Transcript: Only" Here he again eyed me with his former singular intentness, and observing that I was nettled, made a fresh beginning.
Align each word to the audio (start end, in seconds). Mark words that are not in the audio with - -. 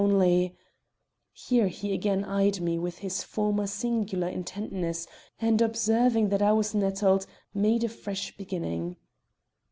Only" 0.03 0.55
Here 1.47 1.67
he 1.67 1.93
again 1.93 2.23
eyed 2.23 2.59
me 2.59 2.79
with 2.79 2.97
his 2.97 3.21
former 3.21 3.67
singular 3.67 4.27
intentness, 4.27 5.05
and 5.39 5.61
observing 5.61 6.29
that 6.29 6.41
I 6.41 6.53
was 6.53 6.73
nettled, 6.73 7.27
made 7.53 7.83
a 7.83 7.87
fresh 7.89 8.35
beginning. 8.35 8.95